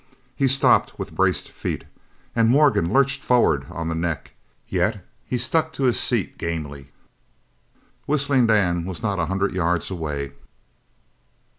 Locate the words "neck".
3.93-4.31